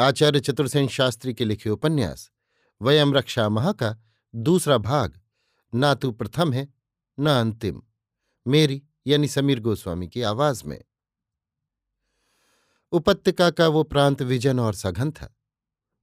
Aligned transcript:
आचार्य 0.00 0.40
चतुर्सेन 0.40 0.88
शास्त्री 0.88 1.34
के 1.34 1.44
लिखे 1.44 1.70
उपन्यास, 1.70 2.30
वयम 2.82 3.14
रक्षा 3.14 3.48
महा 3.48 3.72
का 3.72 3.96
दूसरा 4.34 4.78
भाग, 4.78 5.20
ना 5.74 5.94
तो 5.94 6.12
प्रथम 6.12 6.52
है, 6.52 6.74
न 7.20 7.28
अंतिम। 7.28 7.82
मेरी 8.46 8.82
यानी 9.06 9.28
समीर 9.28 9.60
गोस्वामी 9.60 10.08
की 10.08 10.22
आवाज़ 10.22 10.64
में। 10.64 10.84
उपत्यका 12.92 13.50
का 13.50 13.68
वो 13.68 13.82
प्रांत 13.82 14.22
विजन 14.22 14.60
और 14.60 14.74
सघन 14.74 15.10
था। 15.10 15.36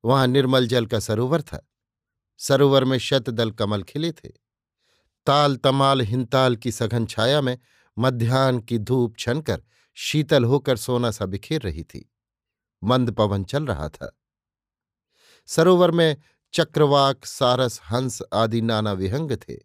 वहाँ 0.06 0.28
निर्मल 0.28 0.67
जल 0.67 0.86
का 0.86 1.00
सरोवर 1.00 1.41
था। 1.41 1.72
सरोवर 2.38 2.84
में 2.84 2.97
शतदल 2.97 3.52
कमल 3.52 3.84
खिले 3.84 4.12
थे। 4.12 4.30
ताल 5.25 5.56
तमाल 5.56 6.02
हिंताल 6.02 6.56
की 6.56 6.72
सघन 6.72 7.06
छाया 7.06 7.41
में 7.41 7.59
मध्यान्ह 7.97 8.62
की 8.62 8.78
धूप 8.78 9.17
छनकर 9.17 9.64
शीतल 9.94 10.44
होकर 10.44 10.78
सोना 10.78 11.12
सा 11.12 11.25
बिखेर 11.25 11.62
रही 11.62 11.84
थी। 11.84 12.12
मंद 12.86 13.11
पवन 13.11 13.44
चल 13.44 13.66
रहा 13.66 13.89
था। 13.89 14.19
सरोवर 15.45 15.91
में 15.91 16.17
चक्रवाक, 16.53 17.25
सारस, 17.25 17.81
हंस 17.91 18.22
आदि 18.33 18.61
नाना 18.61 18.91
विहंग 18.91 19.31
थे। 19.31 19.55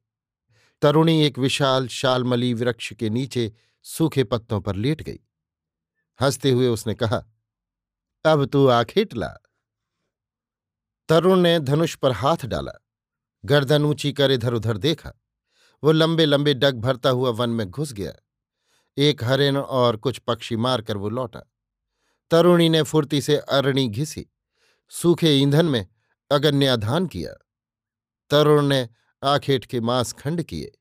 तरुणी 0.82 1.24
एक 1.24 1.38
विशाल 1.38 1.88
शालमली 1.88 2.54
वृक्ष 2.54 2.92
के 2.92 3.10
नीचे 3.10 3.52
सूखे 3.82 4.24
पत्तों 4.24 4.60
पर 4.60 4.76
लेट 4.76 5.02
गई। 5.02 5.18
हँसते 6.20 6.50
हुए 6.50 6.68
उसने 6.68 6.94
कहा, 6.94 7.24
अब 8.24 8.44
तू 8.44 8.66
आखेट 8.66 9.14
ला। 9.14 9.34
तरुण 11.08 11.38
ने 11.38 11.60
धनुष 11.60 11.94
पर 11.94 12.12
हाथ 12.12 12.46
डाला। 12.46 12.72
गर्दन 13.44 13.84
ऊँची 13.84 14.12
कर 14.12 14.30
इधर 14.30 14.54
उधर 14.54 14.76
देखा। 14.76 15.12
वो 15.84 15.92
लंबे 15.92 16.26
लंबे 16.26 16.54
डग 16.54 16.80
भरता 16.80 17.10
हुआ 17.10 17.30
वन 17.30 17.50
में 17.50 17.70
घुस 17.70 17.92
गया। 17.92 18.12
एक 18.96 19.24
हरिण 19.24 19.56
और 19.56 19.96
कुछ 19.96 20.18
पक्षी 20.18 20.56
मारकर 20.56 20.96
वो 20.96 21.08
लौटा। 21.08 21.49
तरुणी 22.30 22.68
ने 22.68 22.82
फुर्ती 22.82 23.20
से 23.20 23.36
अरणी 23.36 23.88
घिसी, 23.88 24.26
सूखे 24.88 25.36
ईंधन 25.36 25.66
में 25.66 25.86
अगन्याधान 26.30 27.06
किया। 27.06 27.32
तरुण 28.30 28.66
ने 28.66 28.88
आखेट 29.24 29.64
के 29.64 29.80
मांस 29.80 30.12
खंड 30.12 30.42
किए। 30.42 30.72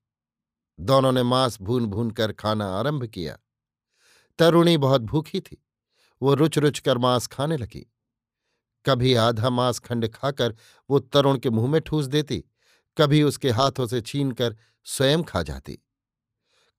दोनों 0.79 1.11
ने 1.11 1.23
मांस 1.23 1.61
भून 1.61 1.85
भून 1.85 2.11
कर 2.11 2.31
खाना 2.31 2.65
आरंभ 2.65 3.05
किया। 3.05 3.37
तरुणी 4.39 4.77
बहुत 4.77 5.01
भूखी 5.01 5.39
थी। 5.39 5.65
वो 6.21 6.33
रुच 6.33 6.57
रुच 6.57 6.79
कर 6.79 6.97
मांस 6.97 7.27
खाने 7.27 7.57
लगी। 7.57 7.93
कभी 8.85 9.13
आधा 9.13 9.49
मांस 9.49 9.79
खंड 9.79 10.07
खाकर 10.07 10.55
वो 10.89 10.99
तरुण 10.99 11.37
के 11.37 11.49
मुँह 11.49 11.71
में 11.71 11.81
ठूस 11.81 12.05
देती, 12.05 12.43
कभी 12.97 13.23
उसके 13.23 13.49
हाथों 13.49 13.87
से 13.87 14.01
छीनकर 14.01 14.57
स्वयं 14.85 15.23
खा 15.23 15.43
जाती। 15.43 15.79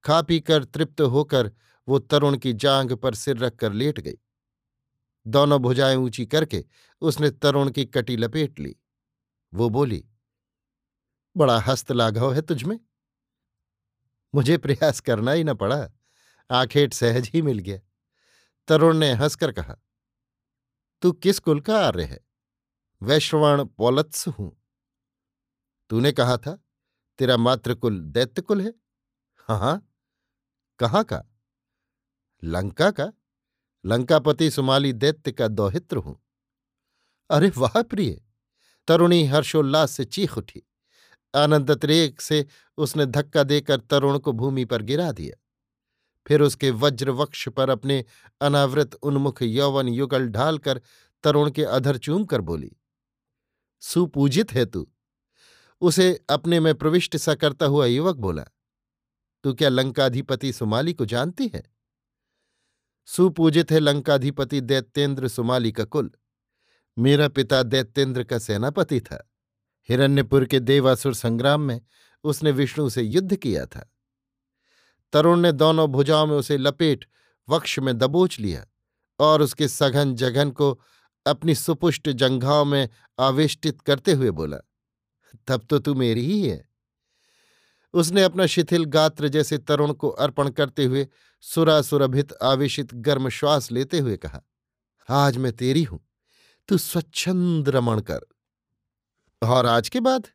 खा 0.03 0.21
पीकर 0.21 0.63
तृप्त 0.63 1.01
होकर 1.01 1.51
वो 1.87 1.99
तरुण 1.99 2.37
की 2.37 2.53
जांग 2.53 2.91
पर 2.91 3.15
सिर 3.15 3.37
रखकर 3.37 3.73
लेट 3.73 3.99
गई। 3.99 4.17
दोनों 5.25 5.59
भुजाएँ 5.59 5.95
ऊँची 5.95 6.25
करके 6.25 6.63
उसने 7.01 7.29
तरुण 7.31 7.69
की 7.69 7.85
कटी 7.85 8.17
लपेट 8.17 8.59
ली। 8.59 8.75
वो 9.53 9.69
बोली, 9.69 10.03
बड़ा 11.35 11.59
हस्त 11.59 11.91
लाघव 11.91 12.33
है 12.33 12.41
तुझमें 12.41 12.79
मुझे 14.33 14.57
प्रयास 14.57 14.99
करना 14.99 15.31
ही 15.31 15.43
न 15.43 15.53
पड़ा। 15.53 15.87
आखेट 16.49 16.93
सहज 16.93 17.29
ही 17.33 17.41
मिल 17.41 17.59
गया। 17.59 17.79
तरुण 18.67 18.97
ने 18.97 19.11
हंसकर 19.11 19.51
कहा, 19.51 19.75
तू 21.01 21.11
किस 21.11 21.39
कुल 21.39 21.59
का 21.61 21.79
आर्य 21.79 22.03
है? 22.03 22.19
वैश्रवण 23.01 23.63
पौलत्स 23.65 24.27
हूँ। 24.27 24.51
तूने 25.89 26.11
कहा 26.11 26.37
था, 26.37 26.55
तेरा 27.19 27.37
मातृकुल 27.37 27.99
दैत्यकुल 28.01 28.61
है 28.61 28.73
हाँ। 29.49 29.87
कहाँ 30.79 31.03
का? 31.03 31.23
लंका 32.43 32.91
का? 32.91 33.11
लंकापति 33.85 34.49
सुमाली 34.51 34.91
दैत्य 34.93 35.31
का 35.31 35.47
दौहित्र 35.47 35.97
हूँ। 35.97 36.19
अरे 37.29 37.51
वाह 37.57 37.81
प्रिय! 37.81 38.19
तरुणी 38.87 39.23
हर्षोल्लास 39.25 39.91
से 39.91 40.05
चीख 40.05 40.37
उठी। 40.37 40.61
आनंदत्रेक 41.33 42.21
से 42.21 42.45
उसने 42.77 43.05
धक्का 43.05 43.43
देकर 43.43 43.79
तरुण 43.81 44.17
को 44.19 44.31
भूमि 44.33 44.65
पर 44.65 44.81
गिरा 44.81 45.11
दिया। 45.11 45.35
फिर 46.27 46.41
उसके 46.41 46.71
वज्र 46.71 47.09
वक्ष 47.11 47.47
पर 47.49 47.69
अपने 47.69 48.03
अनावृत 48.41 48.93
उन्मुख 48.95 49.41
यौवन 49.41 49.87
युगल 49.87 50.27
ढालकर 50.29 50.81
तरुण 51.23 51.51
के 51.51 51.63
अधर 51.65 51.97
चूम 51.97 52.25
कर 52.25 52.41
बोली, 52.41 52.71
सुपूजित 53.83 54.51
है 54.53 54.65
तू। 54.65 54.87
उसे 55.81 56.13
अपने 56.29 56.59
में 56.59 56.73
प्रविष्ट 56.75 57.17
सा 57.17 57.35
करता 57.35 57.65
हुआ 57.65 57.85
युवक 57.85 58.15
बोला, 58.17 58.45
तू 59.43 59.53
क्या 59.53 59.69
लंकाधिपति 59.69 60.53
सुमाली 60.53 60.93
को 60.93 61.05
जानती 61.05 61.51
है? 61.55 61.63
सुपूजित 63.05 63.71
है 63.71 63.79
लंकाधिपति 63.79 64.61
दैत्येंद्र 64.61 65.27
सुमाली 65.27 65.71
का 65.71 65.83
कुल। 65.83 66.11
मेरा 66.97 67.27
पिता 67.27 67.63
दैत्येंद्र 67.63 68.23
का 68.23 68.39
सेनापति 68.39 68.99
था। 69.01 69.29
हिरण्यपुर 69.89 70.45
के 70.45 70.59
देवासुर 70.59 71.13
संग्राम 71.13 71.61
में 71.61 71.81
उसने 72.23 72.51
विष्णु 72.51 72.89
से 72.89 73.01
युद्ध 73.01 73.35
किया 73.35 73.65
था। 73.65 73.91
तरुण 75.13 75.39
ने 75.39 75.51
दोनों 75.51 75.87
भुजाओं 75.87 76.27
में 76.27 76.35
उसे 76.35 76.57
लपेट 76.57 77.05
वक्ष 77.49 77.79
में 77.79 77.97
दबोच 77.97 78.39
लिया 78.39 78.65
और 79.19 79.41
उसके 79.41 79.67
सघन 79.67 80.15
जघन 80.15 80.51
को 80.51 80.81
अपनी 81.25 81.55
सुपुष्ट 81.55 82.09
जंघाओं 82.09 82.65
में 82.65 82.89
आवेष्टित 83.19 83.81
करते 83.81 84.13
हुए 84.13 84.31
बोला, 84.31 84.57
तब 85.47 85.65
तो 85.69 85.79
तू 85.79 85.93
मेरी 85.93 86.25
ही 86.25 86.47
है। 86.49 86.70
उसने 87.93 88.23
अपना 88.23 88.45
शिथिल 88.45 88.85
गात्र 88.85 89.27
जैसे 89.27 89.57
तरुण 89.57 89.93
को 89.93 90.09
अर्पण 90.09 90.49
करते 90.49 90.85
हुए 90.85 91.07
सुरासुरभित 91.43 92.33
आवेशित 92.43 92.93
गर्म 92.93 93.29
श्वास 93.29 93.71
लेते 93.71 93.99
हुए 93.99 94.17
कहा, 94.17 94.41
आज 95.09 95.37
मैं 95.37 95.51
तेरी 95.53 95.83
हूँ, 95.83 95.99
तू 96.69 96.77
स्वच्छंद 96.77 97.69
रमण 97.69 98.01
कर। 98.01 98.25
और 99.41 99.65
आज 99.65 99.89
के 99.89 99.99
बाद? 99.99 100.27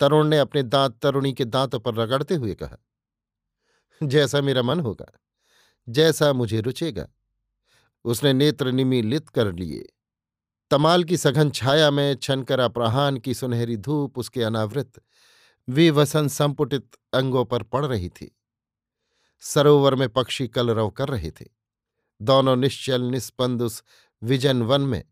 तरुण 0.00 0.28
ने 0.28 0.38
अपने 0.38 0.62
दांत, 0.62 0.98
तरुणी 1.02 1.32
के 1.32 1.44
दांतों 1.44 1.80
पर 1.80 1.94
रगड़ते 1.94 2.34
हुए 2.34 2.54
कहा, 2.54 2.76
जैसा 4.00 4.40
मेरा 4.40 4.62
मन 4.62 4.80
होगा, 4.80 5.06
जैसा 5.88 6.32
मुझे 6.32 6.60
रुचेगा, 6.60 7.06
उसने 8.04 8.32
नेत्र 8.32 8.72
निमीलित 8.72 9.28
कर 9.28 9.52
लिए। 9.52 9.84
तमाल 10.70 11.04
की 11.04 11.16
सघन 11.16 11.50
छाया 11.50 11.90
में 11.90 12.14
छनकर 12.16 12.60
अप्रहान 12.60 13.18
की 13.18 13.34
सुनहरी 13.34 13.76
धूप 13.76 14.18
उसके 14.18 14.42
अनावृत 14.42 15.00
विवसन 15.68 16.28
संपुटित 16.28 16.96
अंगों 17.12 17.44
पर 17.44 17.62
पड़ 17.62 17.84
रही 17.86 18.08
थी। 18.08 18.36
सरोवर 19.40 19.94
में 19.94 20.08
पक्षी 20.08 20.48
कलरव 20.48 20.90
कर 20.90 21.08
रहे 21.08 21.30
थे। 21.30 21.46
दोनों 22.20 22.56
निश्चल 22.56 23.02
निस्पंद 23.02 23.62
उस 23.62 23.82
विजन 24.22 24.62
वन 24.62 24.80
में, 24.80 25.04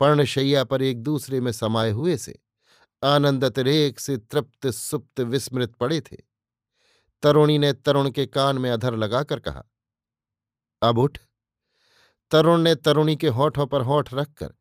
पर्णशैया 0.00 0.64
पर 0.64 0.82
एक 0.82 1.02
दूसरे 1.02 1.40
में 1.40 1.52
समाये 1.52 1.90
हुए 1.90 2.16
से, 2.16 2.38
आनंदत 3.02 3.58
रेख 3.58 3.98
से 3.98 4.16
तृप्त, 4.16 4.66
सुप्त, 4.66 5.20
विस्मृत 5.20 5.74
पड़े 5.74 6.00
थे। 6.00 6.16
तरुणी 7.22 7.58
ने 7.58 7.72
तरुण 7.72 8.10
के 8.10 8.26
कान 8.26 8.58
में 8.58 8.70
अधर 8.70 8.96
लगाकर 8.96 9.40
कहा, 9.40 9.64
अब 10.82 10.98
उठ। 10.98 11.18
तरुण 12.30 12.60
ने 12.60 12.74
तरुणी 12.74 13.16
के 13.16 13.28
होठों 13.28 13.66
पर 13.66 13.80
होठ 13.80 14.14
रखकर 14.14 14.54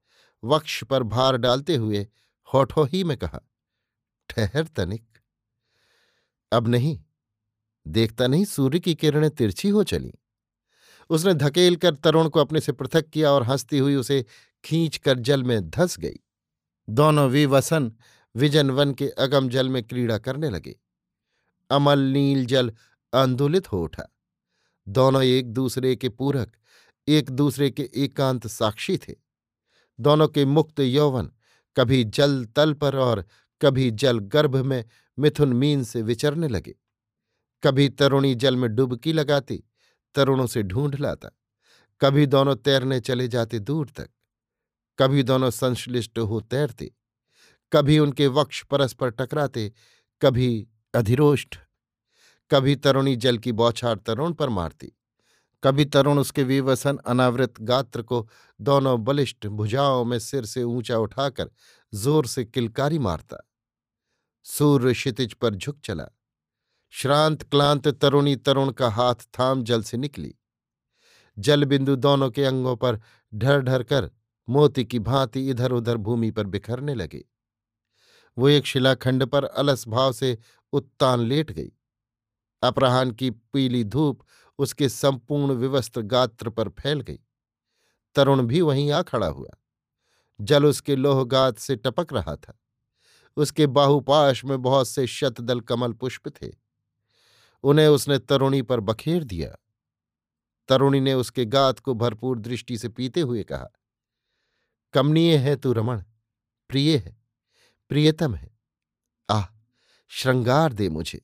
वक्ष 0.44 0.84
पर 0.84 1.04
भार 1.04 1.38
डालते 1.38 1.76
हुए 1.76 2.08
होठों 2.48 2.88
ही 2.88 3.04
में 3.04 3.18
कहा, 3.18 3.40
ठहर 4.30 4.68
तनिक। 4.68 5.17
अब 6.52 6.68
नहीं। 6.68 7.00
देखता 7.88 8.28
नहीं, 8.28 8.46
सूर्य 8.46 8.80
की 8.80 8.96
किरणें 8.96 9.30
तिरछी 9.30 9.70
हो 9.70 9.84
चली। 9.84 10.14
उसने 11.10 11.34
धकेल 11.34 11.76
कर 11.76 11.96
तरुण 11.96 12.30
को 12.30 12.40
अपने 12.40 12.60
से 12.60 12.72
पृथक 12.72 13.10
किया 13.10 13.32
और 13.32 13.44
हंसती 13.44 13.78
हुई 13.78 13.96
उसे 13.96 14.26
खींच 14.64 14.98
कर 14.98 15.20
जल 15.20 15.44
में 15.44 15.70
धस 15.70 16.00
गई। 16.00 16.20
दोनों 16.90 17.30
विवसन 17.30 17.92
विजन 18.36 18.72
वन 18.72 18.94
के 18.94 19.10
अगम 19.10 19.50
जल 19.50 19.70
में 19.70 19.84
क्रीड़ा 19.84 20.18
करने 20.18 20.50
लगे। 20.50 20.80
अमल 21.70 22.00
नील 22.00 22.46
जल 22.46 22.74
आंदोलित 23.14 23.72
हो 23.72 23.84
उठा। 23.84 24.16
दोनों 24.88 25.24
एक 25.24 25.54
दूसरे 25.54 25.96
के 25.96 26.10
पूरक, 26.10 26.52
एक 27.08 27.30
दूसरे 27.30 27.72
के 27.72 27.90
एकांत 27.96 28.48
साक्षी 28.48 28.98
थे। 28.98 29.16
दोनों 30.00 30.28
के 30.28 30.46
मुक्त 30.46 30.80
यौवन 30.80 31.32
कभी 31.78 32.04
जल 32.04 32.46
तल 32.46 32.74
पर 32.74 32.96
और 32.96 33.26
कभी 33.62 33.92
जल 33.92 34.20
गर्भ 34.20 34.56
में 34.56 34.86
मिथुन 35.20 35.54
मीन 35.54 35.84
से 35.84 36.02
विचरने 36.02 36.48
लगे। 36.48 36.76
कभी 37.64 37.90
तरुणी 37.90 38.36
जल 38.36 38.56
में 38.56 38.76
डुबकी 38.76 39.14
लगाती, 39.14 39.64
तरुणों 40.16 40.48
से 40.48 40.64
ढूंढ 40.64 40.96
लाता। 40.96 41.30
कभी 42.02 42.26
दोनों 42.26 42.56
तैरने 42.56 43.00
चले 43.00 43.28
जाते 43.28 43.60
दूर 43.60 43.90
तक। 43.90 44.10
कभी 45.00 45.24
दोनों 45.24 45.50
संश्लिष्ट 45.50 46.20
हो 46.20 46.42
तैरते। 46.42 46.96
कभी 47.74 48.00
उनके 48.00 48.28
वक्ष 48.28 48.64
परस्पर 48.64 49.10
टकराते, 49.10 49.74
कभी 50.22 50.68
अधिरोष्ठ 50.96 51.58
कभी 52.52 52.76
तरुणी 52.76 53.16
जल 53.16 53.38
की 53.38 53.52
बौछार 53.52 53.96
तरुण 53.98 54.34
पर 54.34 54.50
मारती। 54.50 54.92
कभी 55.64 55.86
तरुण 55.86 56.20
उसके 56.20 56.44
विवसन 56.44 56.98
अनावृत 56.98 57.54
गात्र 57.62 58.02
को 58.02 58.30
दोनों 58.62 59.04
बलिष्ठ 59.04 59.48
भुजाओं 59.48 60.06
में 60.06 60.20
सिर 60.20 60.46
से 60.46 60.64
ऊँचा 60.64 60.98
उठाकर 60.98 61.50
ज़ोर 61.94 62.26
से 62.26 62.46
किलकारी 62.46 63.00
मारता। 63.00 63.47
सूर्य 64.50 64.94
क्षितिज 64.94 65.34
पर 65.34 65.56
झुक 65.56 65.80
चला। 65.80 66.06
श्रांत 66.90 67.44
क्लांत 67.44 67.88
तरुणी 67.88 68.36
तरुण 68.36 68.72
का 68.72 68.90
हाथ 68.90 69.16
थाम 69.16 69.64
जल 69.64 69.84
से 69.84 69.98
निकली। 69.98 70.36
जल 71.40 71.66
बिंदु 71.66 71.96
दोनों 71.96 72.32
के 72.32 72.46
अंगों 72.46 72.76
पर 72.76 73.00
ढर 73.36 73.62
ढर 73.62 73.84
कर 73.84 74.12
मोती 74.50 74.86
की 74.86 75.00
भांति 75.00 75.50
इधर 75.50 75.72
उधर 75.72 75.98
भूमि 75.98 76.32
पर 76.32 76.44
बिखरने 76.44 76.94
लगे। 76.94 77.26
वो 78.38 78.50
एक 78.50 78.66
शिलाखंड 78.66 79.26
पर 79.26 79.44
अलस 79.44 79.88
भाव 79.88 80.14
से 80.14 80.38
उत्तान 80.74 81.20
लेट 81.20 81.52
गई। 81.52 81.72
अपराहन 82.64 83.12
की 83.12 83.30
पीली 83.30 83.84
धूप 83.84 84.24
उसके 84.58 84.90
संपूर्ण 84.90 85.54
विवस्त्र 85.54 86.02
गात्र 86.02 86.50
पर 86.50 86.70
फैल 86.70 87.02
गई। 87.02 87.20
तरुण 88.16 88.42
भी 88.42 88.62
वहीं 88.62 88.92
आ 88.92 89.02
खड़ा 89.02 89.28
हुआ। 89.28 89.50
जल 90.42 90.66
उसके 90.66 90.96
लोहगात 90.96 91.58
से 91.58 91.76
टपक 91.76 92.14
रहा 92.14 92.36
था। 92.36 92.60
उसके 93.38 93.68
बाहुपाश 93.68 94.46
में 94.46 94.62
बहुत 94.62 94.88
से 94.88 95.08
शतदल 95.08 95.60
कमल 95.60 95.94
पुष्प 95.94 96.30
थे। 96.30 96.52
उन्हें 97.64 97.88
उसने 97.88 98.20
तरुणी 98.20 98.62
पर 98.62 98.80
बखेर 98.80 99.24
दिया। 99.24 99.56
तरुणी 100.68 101.00
ने 101.00 101.14
उसके 101.14 101.46
गात 101.46 101.80
को 101.80 101.94
भरपूर 101.94 102.40
दृष्टि 102.40 102.78
से 102.78 102.90
पीते 102.90 103.22
हुए 103.22 103.44
कहा, 103.44 103.68
कमनीय 104.94 105.38
है 105.38 105.56
तू 105.56 105.74
रमण, 105.74 106.04
प्रिय 106.70 106.98
है, 106.98 107.18
प्रियतम 107.90 108.36
है। 108.36 108.60
आह, 109.30 109.46
श्रृंगार 110.08 110.74
दे 110.74 110.90
मुझे। 110.90 111.22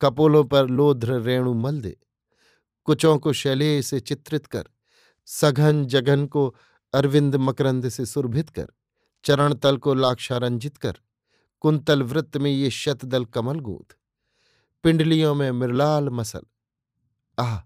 कपोलों 0.00 0.44
पर 0.44 0.66
लोध्र 0.66 1.20
रेणु 1.20 1.54
मल 1.54 1.80
दे। 1.80 1.96
कुचों 2.84 3.18
को 3.18 3.32
शैले 3.32 3.82
से 3.82 4.00
चित्रित 4.00 4.46
कर। 4.46 4.64
सघन 5.26 5.86
जघन 5.86 6.26
को 6.26 6.56
अरविंद 6.94 7.36
मकरंद 7.36 7.88
से 7.88 8.06
सुरभित 8.06 8.50
कर। 8.50 8.66
चरण 9.24 9.54
तल 9.54 9.76
को 9.76 9.94
लाक्षारंजित 9.94 10.76
कर, 10.76 10.96
कुंतल 11.60 12.02
वृत्त 12.02 12.36
में 12.36 12.50
ये 12.50 12.70
शतदल 12.70 13.24
कमल 13.24 13.60
गूंथ। 13.60 13.96
पिंडलियों 14.82 15.34
में 15.34 15.50
मृलाल 15.50 16.08
मसल। 16.08 16.42
आह, 17.38 17.60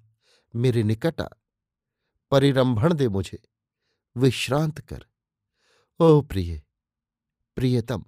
मेरे 0.56 0.82
निकट 0.82 1.22
परिरंभण 2.30 2.94
दे 2.94 3.08
मुझे। 3.08 3.42
विश्रांत 4.16 4.80
कर। 4.80 5.06
ओ 6.00 6.20
प्रिय, 6.20 6.62
प्रियतम। 7.56 8.04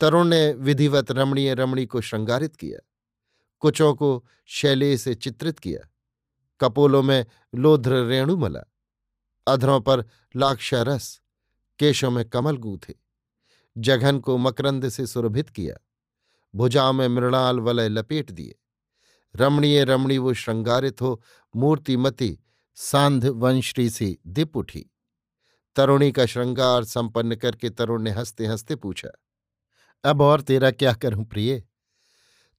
तरुण 0.00 0.28
ने 0.28 0.52
विधिवत 0.52 1.10
रमणीय 1.10 1.54
रमणी 1.54 1.86
को 1.86 2.00
श्रृंगारित 2.00 2.56
किया। 2.56 2.88
कुचों 3.60 3.94
को 3.94 4.26
शैले 4.46 4.98
से 4.98 5.14
चित्रित 5.14 5.58
किया। 5.58 5.88
कपोलों 6.60 7.02
में 7.02 7.26
लोध्र 7.54 8.04
रेणुमला। 8.04 8.60
अधरों 9.46 9.80
पर 9.80 10.04
लाक्षारस। 10.36 11.20
केशों 11.78 12.10
में 12.10 12.28
कमल 12.28 12.56
गूथे। 12.56 12.94
जघन 13.76 14.18
को 14.18 14.36
मकरंद 14.38 14.88
से 14.88 15.06
सुरभित 15.06 15.50
किया। 15.50 15.76
भुजाओं 16.54 16.92
में 16.92 17.06
मृणाल 17.08 17.60
वलय 17.60 17.88
लपेट 17.88 18.30
दिए। 18.30 18.54
रमणीय 19.34 19.84
रमणी 19.84 20.18
वो 20.18 20.32
श्रृंगारित 20.34 21.00
हो, 21.02 21.22
मूर्तिमती 21.56 22.38
सांध 22.74 23.26
वंश्री 23.26 23.90
सी 23.90 24.18
दीप 24.26 24.56
उठी। 24.56 24.84
तरुणी 25.76 26.12
का 26.12 26.26
श्रृंगार 26.26 26.84
संपन्न 26.84 27.36
करके 27.36 27.70
तरुण 27.70 28.02
ने 28.02 28.10
हँसते 28.10 28.46
हँसते 28.46 28.76
पूछा, 28.76 29.08
अब 30.04 30.20
और 30.22 30.40
तेरा 30.40 30.70
क्या 30.70 30.92
करूँ 30.92 31.24
प्रिय? 31.24 31.62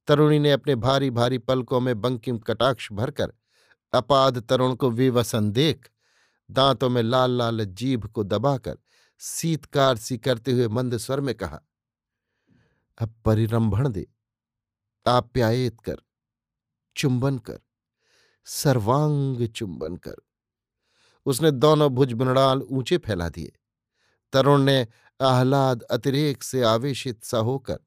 तरुणी 0.07 0.39
ने 0.39 0.51
अपने 0.51 0.75
भारी 0.75 1.09
भारी 1.11 1.37
पलकों 1.37 1.79
में 1.79 2.01
बंकिम 2.01 2.37
कटाक्ष 2.37 2.91
भरकर, 2.91 3.33
अपाद 3.93 4.39
तरुण 4.39 4.75
को 4.75 4.89
विवसन 4.89 5.51
देख, 5.51 5.89
दांतों 6.51 6.89
में 6.89 7.01
लाल 7.03 7.31
लाल 7.31 7.65
जीभ 7.65 8.05
को 8.05 8.23
दबाकर 8.23 8.77
सीतकार 9.23 9.97
सी 9.97 10.17
करते 10.17 10.51
हुए 10.51 10.67
मंद 10.67 10.97
स्वर 10.97 11.19
में 11.21 11.33
कहा, 11.35 11.59
अब 12.97 13.13
परिरंभण 13.25 13.87
दे 13.89 14.05
आप्यायित 15.05 15.79
कर, 15.81 15.97
चुंबन 16.95 17.37
कर, 17.37 17.59
सर्वांग 18.47 19.47
चुंबन 19.47 19.95
कर। 19.97 20.15
उसने 21.25 21.51
दोनों 21.51 21.89
भुज 21.89 22.13
मृणाल 22.13 22.61
ऊँचे 22.61 22.97
फैला 22.97 23.29
दिए। 23.29 23.51
तरुण 24.33 24.61
ने 24.61 24.87
आह्लाद 25.19 25.81
अतिरेक 25.91 26.43
से 26.43 26.63
आवेशित 26.63 27.23
सा 27.23 27.37
होकर 27.37 27.79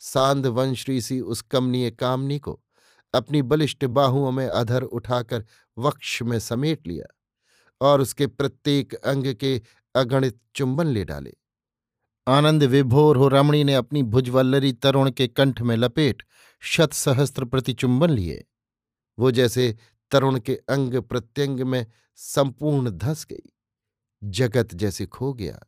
सांद 0.00 0.46
वंश्री 0.46 1.00
सी 1.00 1.20
उस 1.20 1.42
कमनीय 1.42 1.90
कामनी 1.90 2.38
को 2.38 2.60
अपनी 3.14 3.42
बलिष्ठ 3.42 3.84
बाहुओं 3.84 4.30
में 4.32 4.46
अधर 4.48 4.82
उठाकर 4.82 5.44
वक्ष 5.76 6.20
में 6.22 6.38
समेट 6.38 6.86
लिया 6.86 7.06
और 7.80 8.00
उसके 8.00 8.26
प्रत्येक 8.26 8.94
अंग 8.94 9.34
के 9.34 9.60
अगणित 9.94 10.40
चुंबन 10.54 10.86
ले 10.86 11.04
डाले। 11.04 11.34
आनंद 12.28 12.62
विभोर 12.62 13.16
हो 13.16 13.28
रमणी 13.28 13.64
ने 13.64 13.74
अपनी 13.74 14.02
भुजवल्लरी 14.02 14.72
तरुण 14.72 15.10
के 15.10 15.28
कंठ 15.28 15.60
में 15.60 15.76
लपेट 15.76 16.22
शत 16.60 16.92
सहस्त्र 16.92 17.44
प्रतिचुंबन 17.44 18.10
लिए। 18.10 18.44
वो 19.18 19.30
जैसे 19.30 19.78
तरुण 20.10 20.38
के 20.38 20.54
अंग 20.54 20.94
प्रत्यंग 20.94 21.60
में 21.60 21.86
संपूर्ण 22.16 22.90
धस 22.90 23.26
गई। 23.30 23.52
जगत 24.24 24.74
जैसे 24.74 25.06
खो 25.06 25.32
गया। 25.32 25.60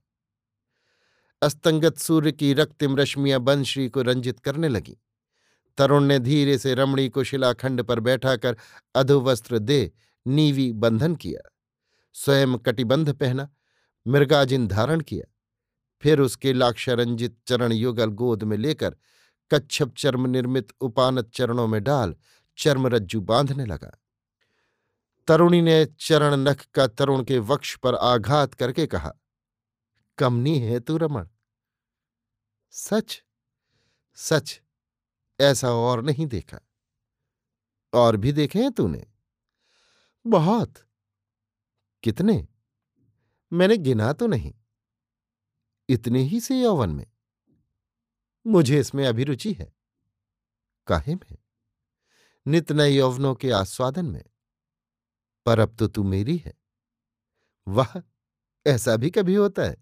अस्तंगत 1.42 1.98
सूर्य 1.98 2.32
की 2.32 2.54
रक्तिम 2.54 2.96
रश्मियाँ 2.96 3.40
बंश्री 3.40 3.88
को 3.88 4.02
रंजित 4.02 4.40
करने 4.40 4.68
लगी। 4.68 4.96
तरुण 5.78 6.04
ने 6.04 6.18
धीरे 6.18 6.58
से 6.58 6.74
रमणी 6.74 7.08
को 7.08 7.24
शिलाखंड 7.24 7.82
पर 7.82 8.00
बैठाकर 8.00 8.56
अधोवस्त्र 8.94 9.58
दे 9.58 9.92
नीवी 10.26 10.72
बंधन 10.72 11.16
किया। 11.16 11.50
स्वयं 12.12 12.58
कटिबंध 12.58 13.12
पहना। 13.12 13.48
मृगाजिन 14.06 14.66
धारण 14.68 15.00
किया। 15.00 15.32
फिर 16.02 16.20
उसके 16.20 16.52
लाक्षरंजित 16.52 17.38
चरण 17.46 17.72
युगल 17.72 18.10
गोद 18.10 18.42
में 18.42 18.56
लेकर 18.56 18.96
कच्छप 19.50 19.94
चर्म 19.98 20.26
निर्मित 20.26 20.72
उपानत 20.80 21.30
चरणों 21.34 21.66
में 21.66 21.84
डाल 21.84 22.16
चर्मरज्जु 22.58 23.20
बांधने 23.20 23.64
लगा। 23.64 24.02
तरुणी 25.26 25.62
ने 25.62 25.86
चरण 25.86 26.34
नख 26.36 26.66
का 26.74 26.86
तरुण 26.86 27.24
के 27.24 27.38
वक्ष 27.38 27.76
पर 27.76 27.94
आघात 27.94 28.54
करके 28.54 28.86
कहा, 28.86 29.12
कमनी 30.18 30.58
है 30.58 30.80
तू 30.80 30.96
रमण। 30.96 31.26
सच 32.70 33.22
सच, 34.14 34.60
ऐसा 35.40 35.70
और 35.70 36.02
नहीं 36.02 36.26
देखा। 36.26 36.58
और 37.92 38.16
भी 38.16 38.32
देखे 38.32 38.58
हैं 38.58 38.72
तूने? 38.72 39.06
बहुत। 40.26 40.74
कितने? 42.02 42.48
मैंने 43.52 43.76
गिना 43.76 44.12
तो 44.12 44.26
नहीं। 44.26 44.54
इतने 45.88 46.22
ही 46.22 46.40
से 46.40 46.60
यौवन 46.60 46.90
में। 46.90 47.06
मुझे 48.46 48.80
इसमें 48.80 49.06
अभिरुचि 49.06 49.52
है। 49.52 49.72
काहे 50.86 51.14
में 51.14 51.38
नित 52.46 52.72
नए 52.72 52.90
यौवनों 52.90 53.34
के 53.34 53.50
आस्वादन 53.50 54.06
में। 54.06 54.24
पर 55.46 55.58
अब 55.58 55.76
तो 55.76 55.88
तू 55.88 56.04
मेरी 56.04 56.36
है। 56.36 56.54
वाह, 57.68 58.00
ऐसा 58.66 58.96
भी 58.96 59.10
कभी 59.10 59.34
होता 59.34 59.62
है। 59.62 59.76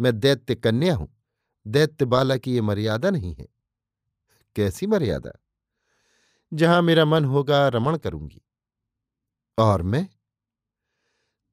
मैं 0.00 0.20
दैत्य 0.20 0.54
कन्या 0.54 0.94
हूँ। 0.94 1.16
दैत्य 1.66 2.04
बाला 2.04 2.36
की 2.36 2.54
ये 2.54 2.60
मर्यादा 2.60 3.10
नहीं 3.10 3.34
है। 3.34 3.48
कैसी 4.56 4.86
मर्यादा? 4.86 5.30
जहाँ 6.52 6.82
मेरा 6.82 7.04
मन 7.04 7.24
होगा 7.24 7.68
रमण 7.68 7.98
करूँगी। 7.98 8.42
और 9.58 9.82
मैं 9.82 10.08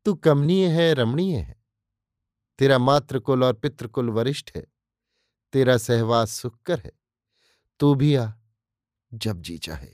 तू 0.05 0.13
कमनीय 0.13 0.67
है, 0.67 0.93
रमणीय 0.93 1.37
है। 1.37 1.63
तेरा 2.59 2.77
मातृकुल 2.77 3.43
और 3.43 3.53
पितृकुल 3.53 4.09
वरिष्ठ 4.09 4.51
है। 4.57 4.67
तेरा 5.53 5.77
सहवास 5.77 6.31
सुखकर 6.31 6.79
है। 6.79 6.91
तू 7.79 7.95
भी 7.95 8.15
आ, 8.15 8.31
जब 9.13 9.41
जी 9.41 9.57
चाहे। 9.57 9.93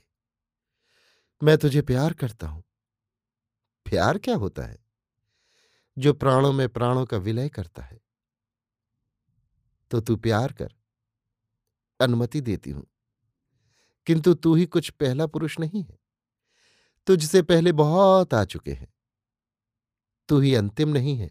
मैं 1.42 1.58
तुझे 1.58 1.82
प्यार 1.82 2.12
करता 2.12 2.46
हूँ। 2.48 2.64
प्यार 3.84 4.18
क्या 4.18 4.36
होता 4.36 4.62
है? 4.62 4.78
जो 5.98 6.12
प्राणों 6.12 6.52
में 6.52 6.68
प्राणों 6.68 7.06
का 7.06 7.16
विलय 7.16 7.48
करता 7.48 7.82
है। 7.82 8.00
तो 9.90 10.00
तू 10.00 10.16
प्यार 10.16 10.52
कर। 10.52 10.74
अनुमति 12.00 12.40
देती 12.40 12.70
हूँ। 12.70 12.86
किंतु 14.06 14.34
तू 14.34 14.54
ही 14.54 14.66
कुछ 14.66 14.90
पहला 14.90 15.26
पुरुष 15.26 15.58
नहीं 15.58 15.82
है। 15.82 15.98
तुझसे 17.06 17.42
पहले 17.42 17.72
बहुत 17.72 18.34
आ 18.34 18.44
चुके 18.44 18.72
हैं। 18.72 18.97
तू 20.28 20.38
ही 20.40 20.54
अंतिम 20.54 20.88
नहीं 20.88 21.16
है, 21.16 21.30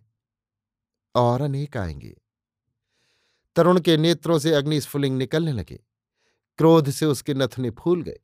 और 1.15 1.41
अनेक 1.41 1.77
आएँगे। 1.77 2.15
तरुण 3.55 3.79
के 3.79 3.97
नेत्रों 3.97 4.37
से 4.39 4.53
अग्निस्फुलिंग 4.53 5.17
निकलने 5.17 5.51
लगे, 5.51 5.79
क्रोध 6.59 6.89
से 6.89 7.05
उसके 7.05 7.33
नथने 7.33 7.69
फूल 7.71 8.01
गए। 8.01 8.19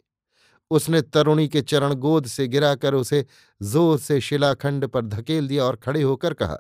उसने 0.72 1.02
तरुणी 1.04 1.48
के 1.48 1.62
चरण 1.62 1.94
गोद 1.96 2.28
से 2.28 2.48
गिराकर 2.48 2.94
उसे 2.94 3.26
ज़ोर 3.62 3.98
से 4.00 4.20
शिलाखंड 4.22 4.88
पर 4.88 5.06
धकेल 5.06 5.48
दिया 5.48 5.66
और 5.66 5.76
खड़े 5.76 6.02
होकर 6.02 6.34
कहा, 6.34 6.58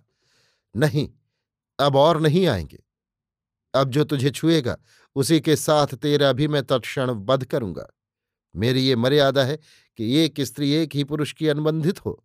नहीं, 0.76 1.10
अब 1.80 1.96
और 1.96 2.22
नहीं 2.22 2.46
आएँगे। 2.48 2.80
अब 3.74 3.90
जो 3.90 4.04
तुझे 4.04 4.30
छुएगा, 4.32 4.78
उसी 5.16 5.40
के 5.42 5.56
साथ 5.56 5.96
तेरा 5.96 6.32
भी 6.34 6.48
मैं 6.48 6.64
तत्क्षण 6.64 7.12
वध 7.26 7.46
करूँगा। 7.46 7.88
मेरी 8.56 8.82
ये 8.82 8.96
मर्यादा 8.96 9.44
है 9.44 9.58
कि 10.00 10.16
एक 10.18 10.42
स्त्री 10.42 10.72
एक 10.74 10.96
ही 10.96 11.04
पुरुष 11.04 11.34
की 11.34 11.48
अनुबंधित 11.48 12.06
हो। 12.06 12.24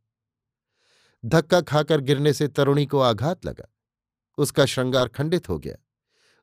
धक्का 1.24 1.60
खाकर 1.60 2.00
गिरने 2.00 2.32
से 2.32 2.48
तरुणी 2.48 2.86
को 2.86 3.00
आघात 3.00 3.46
लगा। 3.46 3.74
उसका 4.38 4.64
श्रृंगार 4.64 5.08
खंडित 5.08 5.48
हो 5.48 5.58
गया। 5.58 5.76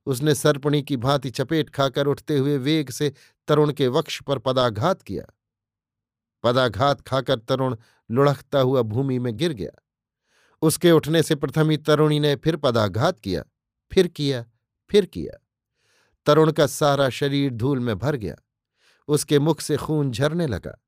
उसने 0.05 0.35
सर्पणी 0.35 0.81
की 0.81 0.97
भांति 0.97 1.29
चपेट 1.29 1.69
खाकर 1.69 2.07
उठते 2.07 2.37
हुए 2.37 2.57
वेग 2.57 2.89
से 2.89 3.13
तरुण 3.47 3.71
के 3.71 3.87
वक्ष 3.87 4.21
पर 4.21 4.39
पदाघात 4.39 5.01
किया। 5.01 5.25
पदाघात 6.43 7.01
खाकर 7.01 7.39
तरुण 7.39 7.75
लुढ़कता 8.11 8.59
हुआ 8.59 8.81
भूमि 8.81 9.19
में 9.19 9.37
गिर 9.37 9.53
गया। 9.53 9.71
उसके 10.61 10.91
उठने 10.91 11.23
से 11.23 11.35
प्रथमी 11.35 11.77
तरुणी 11.77 12.19
ने 12.19 12.35
फिर 12.35 12.55
पदाघात 12.55 13.19
किया, 13.19 13.43
फिर 13.91 14.07
किया 14.07 14.45
फिर 14.89 15.05
किया। 15.05 15.45
तरुण 16.25 16.51
का 16.51 16.67
सारा 16.67 17.09
शरीर 17.09 17.51
धूल 17.51 17.79
में 17.79 17.97
भर 17.97 18.15
गया। 18.15 18.35
उसके 19.07 19.39
मुख 19.39 19.61
से 19.61 19.77
खून 19.77 20.11
झरने 20.11 20.47
लगा। 20.47 20.84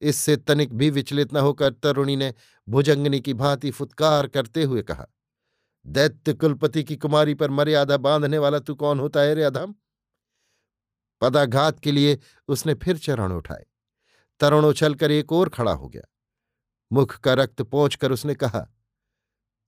इससे 0.00 0.36
तनिक 0.36 0.74
भी 0.74 0.90
विचलित 0.90 1.32
न 1.32 1.36
होकर 1.36 1.72
तरुणी 1.72 2.16
ने 2.16 2.34
भुजंगनी 2.68 3.20
की 3.20 3.34
भांति 3.34 3.70
फुतकार 3.70 4.26
करते 4.28 4.62
हुए 4.62 4.82
कहा, 4.82 5.06
दैत्य 5.86 6.32
कुलपति 6.34 6.84
की 6.84 6.96
कुमारी 6.96 7.34
पर 7.34 7.50
मर्यादा 7.50 7.96
बांधने 7.96 8.38
वाला 8.38 8.58
तू 8.58 8.74
कौन 8.74 9.00
होता 9.00 9.20
है 9.20 9.34
रे 9.34 9.42
अधम? 9.42 9.74
पदाघात 11.20 11.80
के 11.80 11.92
लिए 11.92 12.18
उसने 12.48 12.74
फिर 12.74 12.98
चरण 12.98 13.32
उठाए। 13.32 13.66
तरुण 14.40 14.64
उछलकर 14.64 15.10
एक 15.10 15.32
और 15.32 15.48
खड़ा 15.48 15.72
हो 15.72 15.88
गया। 15.88 16.02
मुख 16.92 17.16
का 17.18 17.34
रक्त 17.34 17.62
पहुंचकर 17.62 18.12
उसने 18.12 18.34
कहा, 18.34 18.60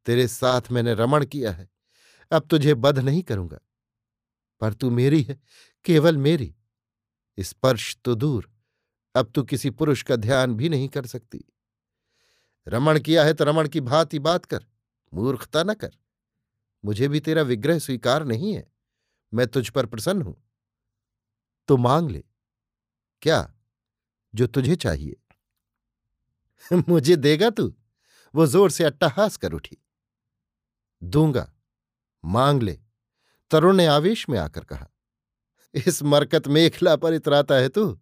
तेरे 0.07 0.29
साथ 0.29 0.63
मैंने 0.71 0.95
रमण 0.95 1.27
किया 1.27 1.53
है। 1.53 1.69
अब 2.31 2.47
तुझे 2.47 2.75
बध 2.75 2.99
नहीं 2.99 3.23
करूँगा। 3.23 3.59
पर 4.61 4.75
तू 4.75 4.91
मेरी 4.91 5.23
है, 5.23 5.41
केवल 5.85 6.17
मेरी। 6.17 6.55
स्पर्श 7.41 7.97
तो 8.05 8.15
दूर। 8.15 8.58
अब 9.19 9.33
तू 9.35 9.43
किसी 9.43 9.71
पुरुष 9.71 10.03
का 10.03 10.17
ध्यान 10.17 10.55
भी 10.55 10.69
नहीं 10.69 10.89
कर 10.89 11.07
सकती। 11.07 11.45
रमण 12.69 13.01
किया 13.01 13.25
है 13.25 13.35
तो 13.35 13.45
रमण 13.45 13.69
की 13.69 13.81
भांति 13.81 14.19
बात 14.19 14.45
कर, 14.45 14.65
मूर्खता 15.15 15.63
न 15.63 15.75
कर। 15.75 15.91
मुझे 16.85 17.09
भी 17.09 17.21
तेरा 17.21 17.43
विग्रह 17.43 17.79
स्वीकार 17.79 18.25
नहीं 18.25 18.55
है, 18.55 18.73
मैं 19.35 19.47
तुझ 19.47 19.69
पर 19.69 19.87
प्रसन्न 19.87 20.23
हूँ। 20.23 20.45
तो 21.69 21.77
मांग 21.77 22.11
ले। 22.11 22.25
क्या? 23.23 23.55
जो 24.35 24.47
तुझे 24.47 24.77
चाहिए। 24.77 25.17
मुझे 26.89 27.17
देगा 27.17 27.51
तू। 27.51 27.75
वो 28.35 28.47
ज़ोर 28.47 28.71
से 28.71 28.85
अट्टाहास 28.85 29.37
कर 29.37 29.53
उठी। 29.53 29.79
दूँगा। 31.03 31.53
मांग 32.25 32.63
ले। 32.63 32.81
तरुण 33.51 33.77
ने 33.77 33.87
आवेश 33.87 34.29
में 34.29 34.39
आकर 34.39 34.65
कहा, 34.65 34.89
इस 35.75 36.03
मरकत 36.03 36.47
में 36.47 36.55
मेखला 36.55 36.97
पर 36.97 37.15
इतराता 37.15 37.55
है 37.55 37.69
तू। 37.69 38.01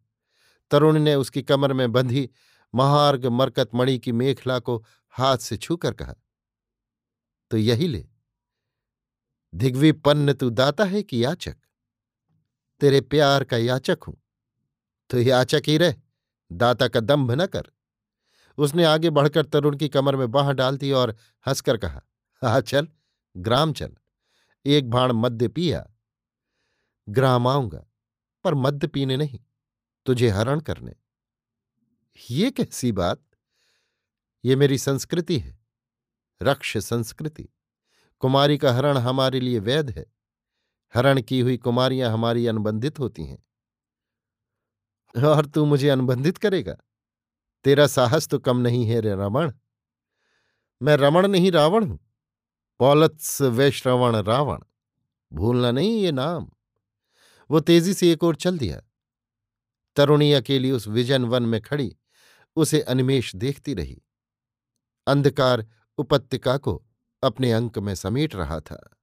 तरुण 0.70 0.98
ने 0.98 1.14
उसकी 1.14 1.42
कमर 1.42 1.72
में 1.72 1.92
बंधी 1.92 2.28
महार्ग 2.74 3.26
मरकत 3.26 3.74
मणि 3.74 3.98
की 3.98 4.12
मेखला 4.12 4.58
को 4.58 4.84
हाथ 5.10 5.36
से 5.36 5.56
छूकर 5.56 5.94
कहा 5.94 6.14
तो 7.50 7.56
यही 7.56 7.88
ले। 7.88 8.06
दिग्विपन्न 9.54 10.32
तू 10.32 10.50
दाता 10.50 10.84
है 10.84 11.02
कि 11.02 11.24
याचक? 11.24 11.56
तेरे 12.80 13.00
प्यार 13.00 13.44
का 13.44 13.56
याचक 13.56 13.98
हूँ। 14.08 14.16
तो 15.10 15.18
याचक 15.18 15.62
ही 15.66 15.78
रह, 15.78 15.94
दाता 16.52 16.88
का 16.88 17.00
दम्भ 17.00 17.32
न 17.32 17.46
कर। 17.46 17.70
उसने 18.58 18.84
आगे 18.84 19.10
बढ़कर 19.10 19.44
तरुण 19.44 19.76
की 19.76 19.88
कमर 19.88 20.16
में 20.16 20.30
बाह 20.30 20.52
डाल 20.52 20.76
दी 20.76 20.92
और 20.92 21.16
हंसकर 21.46 21.76
कहा 21.76 22.02
हा 22.42 22.60
चल, 22.60 22.88
ग्राम 23.36 23.72
चल, 23.72 23.96
एक 24.66 24.90
भाण 24.90 25.12
मद्य 25.12 25.48
पिया। 25.48 25.86
ग्राम 27.08 27.46
आऊँगा, 27.46 27.84
पर 28.44 28.54
मद्य 28.54 28.86
पीने 28.86 29.16
नहीं। 29.16 29.40
तुझे 30.06 30.28
हरण 30.28 30.60
करने। 30.60 30.94
ये 32.30 32.50
कैसी 32.50 32.92
बात? 32.92 33.22
ये 34.44 34.56
मेरी 34.56 34.78
संस्कृति 34.78 35.38
है, 35.38 35.58
रक्ष 36.42 36.76
संस्कृति। 36.76 37.48
कुमारी 38.20 38.58
का 38.58 38.72
हरण 38.72 38.98
हमारे 38.98 39.40
लिए 39.40 39.58
वैध 39.58 39.90
है। 39.90 40.06
हरण 40.94 41.22
की 41.22 41.40
हुई 41.40 41.56
कुमारियाँ 41.56 42.12
हमारी 42.12 42.46
अनुबंधित 42.46 42.98
होती 42.98 43.24
हैं। 43.24 43.46
और 45.24 45.46
तू 45.46 45.64
मुझे 45.64 45.88
अनुबंधित 45.88 46.38
करेगा? 46.38 46.76
तेरा 47.64 47.86
साहस 47.86 48.28
तो 48.28 48.38
कम 48.38 48.56
नहीं 48.56 48.84
है 48.84 49.00
रे 49.00 49.12
रमण। 49.12 49.52
मैं 50.82 50.96
रमण 50.96 51.26
नहीं, 51.26 51.52
रावण 51.52 51.84
हूँ। 51.84 51.98
पौलत्स 52.78 53.42
वैश्रवण 53.42 54.16
रावण। 54.16 54.58
भूलना 55.32 55.70
नहीं 55.70 56.02
ये 56.02 56.12
नाम। 56.12 56.50
वो 57.50 57.60
तेज़ी 57.60 57.94
से 57.94 58.12
एक 58.12 58.24
ओर 58.24 58.36
चल 58.36 58.58
दिया। 58.58 58.85
तरुणी 59.96 60.32
अकेली 60.32 60.70
उस 60.70 60.86
विजन 60.86 61.24
वन 61.24 61.42
में 61.42 61.62
खड़ी, 61.62 61.96
उसे 62.56 62.80
अनिमेश 62.80 63.36
देखती 63.36 63.74
रही। 63.74 64.02
अंधकार 65.06 65.66
उपत्यका 65.98 66.56
को 66.58 66.86
अपने 67.22 67.52
अंक 67.52 67.78
में 67.78 67.94
समेट 67.94 68.34
रहा 68.34 68.60
था। 68.60 68.96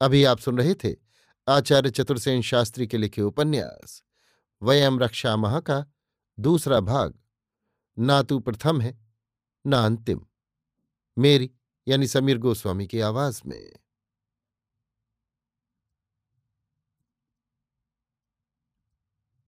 अभी 0.00 0.24
आप 0.24 0.38
सुन 0.38 0.58
रहे 0.58 0.74
थे 0.74 0.96
आचार्य 1.48 1.90
चतुर्सेन 1.90 2.42
शास्त्री 2.42 2.86
के 2.86 2.96
लिखे 2.96 3.22
उपन्यास, 3.22 4.02
वयम 4.62 5.00
रक्षा 5.00 5.36
महा 5.36 5.60
का 5.60 5.86
दूसरा 6.40 6.80
भाग। 6.80 7.18
ना 7.98 8.22
तू 8.22 8.38
प्रथम 8.38 8.80
है, 8.80 9.06
ना 9.66 9.84
अंतिम। 9.84 10.26
मेरी 11.18 11.50
यानी 11.88 12.06
समीर 12.06 12.38
गोस्वामी 12.38 12.86
की 12.86 13.00
आवाज़ 13.00 13.42
में। 13.46 13.72